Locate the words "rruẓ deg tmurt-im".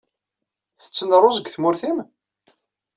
1.19-1.97